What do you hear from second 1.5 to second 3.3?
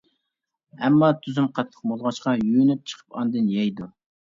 قاتتىق بولغاچقا، يۇيۇنۇپ چىقىپ